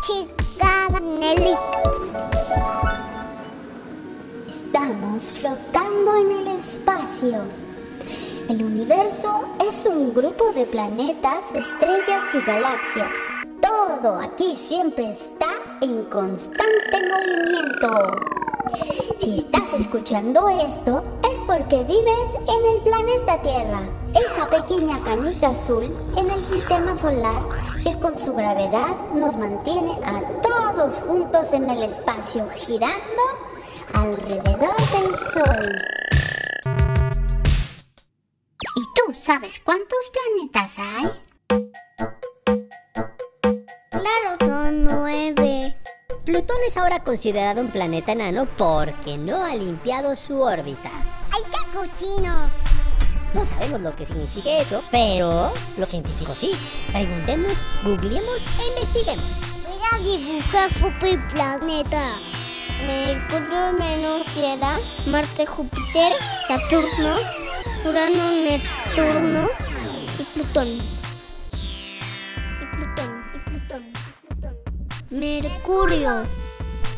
[0.00, 1.56] chica Nelly.
[4.48, 7.40] Estamos flotando en el espacio.
[8.48, 13.10] El universo es un grupo de planetas, estrellas y galaxias.
[13.60, 15.48] Todo aquí siempre está
[15.80, 18.12] en constante movimiento.
[19.20, 21.02] Si estás escuchando esto,
[21.32, 23.82] es porque vives en el planeta Tierra,
[24.14, 25.84] esa pequeña cañita azul
[26.16, 27.40] en el sistema solar
[27.82, 33.22] que con su gravedad nos mantiene a todos juntos en el espacio, girando
[33.94, 35.76] alrededor del Sol.
[38.76, 41.10] ¿Y tú sabes cuántos planetas hay?
[43.90, 45.76] Claro, son nueve.
[46.24, 50.90] Plutón es ahora considerado un planeta enano porque no ha limpiado su órbita.
[51.78, 52.50] ¡Ay, qué cochino!
[53.34, 56.52] No sabemos lo que significa eso, pero los científicos sí.
[56.92, 57.52] Preguntemos,
[57.84, 59.40] googleemos e investiguemos.
[59.64, 62.02] Voy a dibujar su planeta.
[62.86, 64.76] Mercurio, Venus, Tierra,
[65.08, 66.12] Marte, Júpiter,
[66.46, 67.16] Saturno,
[67.84, 69.48] Urano, Neptuno
[70.18, 70.68] y Plutón.
[72.60, 74.54] Y Plutón, y Plutón, y Plutón.
[75.10, 76.24] Mercurio,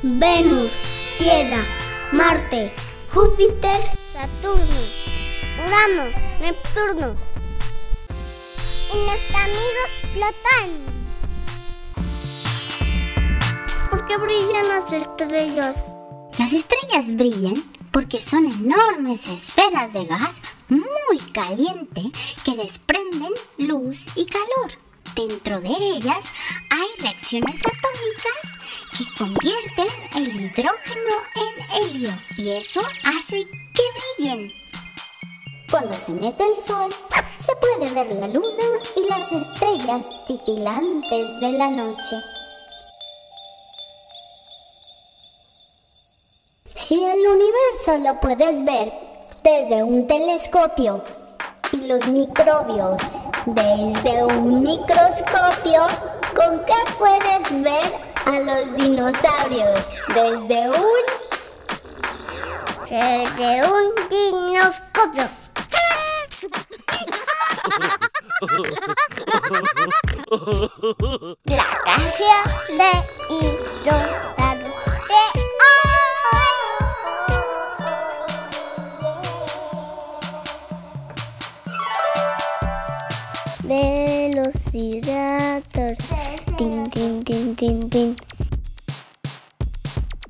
[0.02, 0.72] Venus,
[1.18, 1.64] Tierra,
[2.12, 2.72] Marte,
[3.12, 4.80] Júpiter, Saturno,
[5.64, 7.14] Urano, Neptuno.
[8.92, 10.70] Y nuestro amigo Plutón.
[13.90, 15.76] ¿Por qué brillan las estrellas?
[16.36, 20.34] Las estrellas brillan porque son enormes esferas de gas
[20.68, 22.02] muy caliente
[22.44, 24.72] que desprenden luz y calor.
[25.14, 26.24] Dentro de ellas
[26.70, 28.47] hay reacciones atómicas
[28.98, 33.82] que convierten el hidrógeno en helio y eso hace que
[34.18, 34.50] brillen.
[35.70, 36.92] Cuando se mete el sol,
[37.38, 38.64] se puede ver la luna
[38.96, 42.16] y las estrellas titilantes de la noche.
[46.74, 48.92] Si el universo lo puedes ver
[49.44, 51.04] desde un telescopio
[51.72, 53.00] y los microbios
[53.46, 55.86] desde un microscopio,
[56.34, 59.80] ¿con qué puedes ver a los dinosaurios?
[60.08, 61.02] Desde un...
[62.90, 65.28] Desde un dinoscopio.
[71.44, 72.46] La canción
[72.76, 72.92] de
[73.28, 73.98] dinosaurio
[83.68, 85.94] de Velociraptor.
[86.56, 88.07] Tin, tin, tin, tin, tin.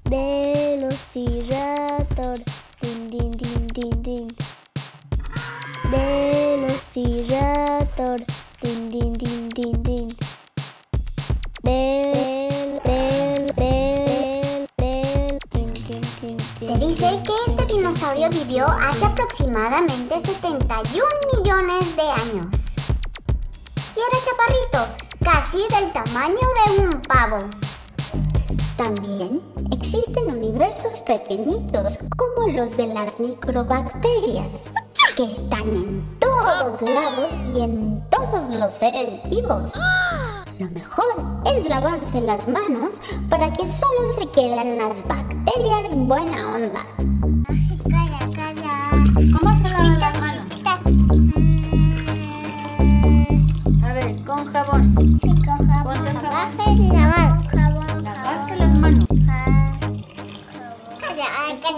[0.08, 2.38] Velociraptor.
[2.80, 4.28] Tin, tin, tin, tin, tin.
[5.90, 8.20] Velociraptor.
[11.62, 13.46] Vel, vel,
[15.50, 22.54] tin, tin, tin, Se dice que este dinosaurio vivió hace aproximadamente 71 millones de años.
[23.94, 24.86] Y era chaparrito,
[25.22, 27.36] casi del tamaño de un pavo.
[28.78, 34.70] También existen universos pequeñitos como los de las microbacterias,
[35.16, 39.72] que están en todos lados y en todos los seres vivos.
[40.60, 41.06] Lo mejor
[41.46, 46.86] es lavarse las manos para que solo se queden las bacterias buena onda.
[47.90, 48.90] Calla, calla.
[49.40, 50.46] ¿Cómo se lavan las manos?
[53.82, 54.94] A ver, con jabón.
[54.94, 56.04] Ponte el jabón.
[56.04, 56.77] Lavarse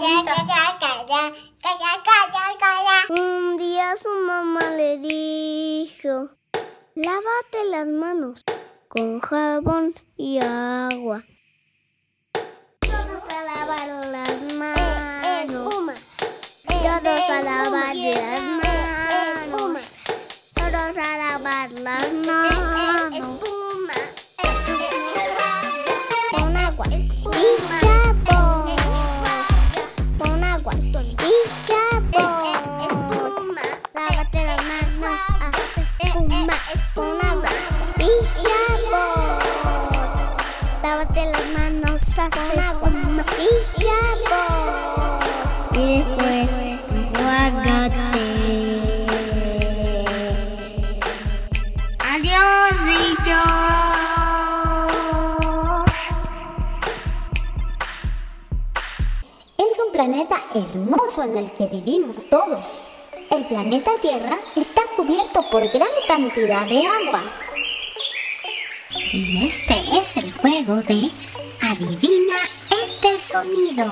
[0.01, 1.31] Calla, calla, calla,
[1.61, 3.21] calla, calla, calla.
[3.21, 6.27] Un día su mamá le dijo,
[6.95, 8.43] lávate las manos
[8.87, 11.23] con jabón y agua.
[12.79, 15.69] Todos a lavar las manos.
[16.65, 19.83] Todos a lavar las manos.
[20.55, 22.20] Todos a lavar las manos.
[41.21, 43.25] Lávate las manos, haces espuma
[45.73, 46.51] y después,
[46.95, 47.97] enjuágate.
[51.99, 53.51] Adiós, bichos.
[59.57, 62.81] Es un planeta hermoso en el que vivimos todos.
[63.29, 67.21] El planeta Tierra está cubierto por gran cantidad de agua.
[69.13, 71.11] Y este es el juego de
[71.61, 72.37] Adivina
[72.85, 73.91] este sonido.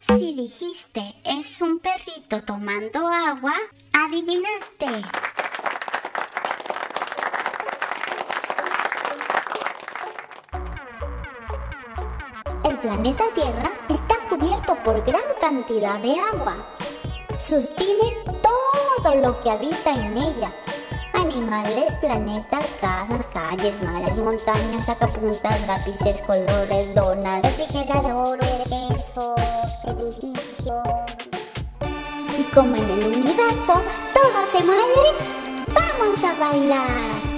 [0.00, 3.54] Si dijiste es un perrito tomando agua,
[3.92, 5.25] adivinaste.
[12.86, 16.54] Planeta Tierra está cubierto por gran cantidad de agua.
[17.36, 20.52] Sostiene todo lo que habita en ella.
[21.12, 29.34] Animales, planetas, casas, calles, mares, montañas, sacapuntas, lápices, colores, donas, refrigeradores, queso,
[29.84, 30.84] edificios.
[32.38, 33.82] Y como en el universo
[34.14, 37.35] todo se mueve, vamos a bailar.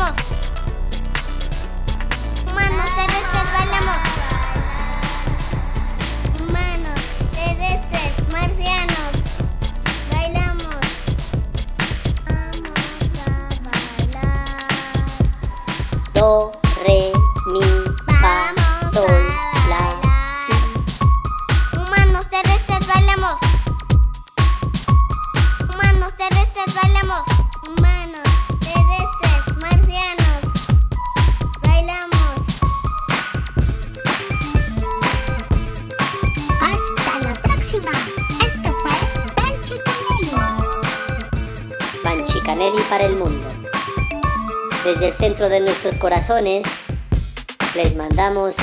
[0.00, 0.39] 放
[42.60, 43.48] Banchicanelli para el mundo.
[44.84, 46.66] Desde el centro de nuestros corazones
[47.74, 48.54] les mandamos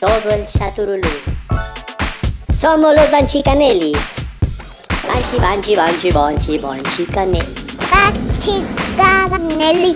[0.00, 1.06] todo el chaturulú.
[2.56, 3.92] Somos los Banchicanelli.
[5.06, 7.54] Banchi, banchi, banchi, banchi, banchicanelli.
[7.90, 9.94] Cachicanelli.